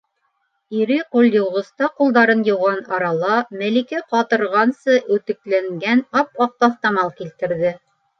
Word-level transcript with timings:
-Ире 0.83 0.95
ҡулъйыуғыста 1.15 1.89
ҡулдарын 1.99 2.39
йыуған 2.47 2.79
арала 2.97 3.35
Мәликә 3.59 4.01
ҡатырғансы 4.15 4.95
үтекләнгән 5.17 6.03
ап-аҡ 6.23 6.57
таҫтамал 6.65 7.13
килтерҙе. 7.21 7.75